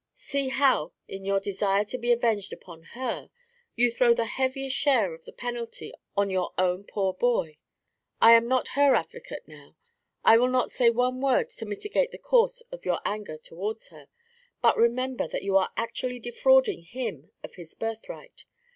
See 0.15 0.47
how, 0.47 0.93
in 1.07 1.23
your 1.25 1.39
desire 1.39 1.85
to 1.85 1.97
be 1.99 2.11
avenged 2.11 2.51
upon 2.51 2.81
her, 2.97 3.29
you 3.75 3.91
throw 3.91 4.15
the 4.15 4.25
heaviest 4.25 4.75
share 4.75 5.13
of 5.13 5.25
the 5.25 5.31
penalty 5.31 5.93
on 6.17 6.31
your 6.31 6.55
own 6.57 6.85
poor 6.85 7.13
boy. 7.13 7.59
I 8.19 8.33
am 8.33 8.47
not 8.47 8.69
her 8.69 8.95
advocate 8.95 9.47
now. 9.47 9.75
I 10.23 10.39
will 10.39 10.49
not 10.49 10.71
say 10.71 10.89
one 10.89 11.21
word 11.21 11.51
to 11.51 11.67
mitigate 11.67 12.09
the 12.09 12.17
course 12.17 12.61
of 12.71 12.83
your 12.83 12.99
anger 13.05 13.37
towards 13.37 13.89
her, 13.89 14.07
but 14.59 14.75
remember 14.75 15.27
that 15.27 15.43
you 15.43 15.55
are 15.55 15.69
actually 15.77 16.17
defrauding 16.17 16.81
him 16.81 17.31
of 17.43 17.53
his 17.53 17.75
birthright. 17.75 18.45